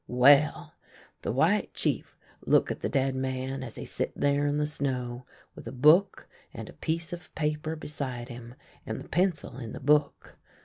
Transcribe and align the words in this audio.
"Well, 0.25 0.73
the 1.21 1.31
White 1.31 1.75
Chief 1.75 2.17
look 2.43 2.71
at 2.71 2.79
the 2.79 2.89
dead 2.89 3.13
man 3.13 3.61
as 3.61 3.75
he 3.75 3.85
sit 3.85 4.11
there 4.15 4.47
in 4.47 4.57
the 4.57 4.65
snow, 4.65 5.27
with 5.53 5.67
a 5.67 5.71
book 5.71 6.27
and 6.55 6.67
a 6.67 6.73
piece 6.73 7.13
of 7.13 7.35
paper 7.35 7.75
beside 7.75 8.27
him, 8.27 8.55
and 8.83 8.99
the 8.99 9.07
pencil 9.07 9.59
in 9.59 9.73
the 9.73 9.79
book. 9.79 10.39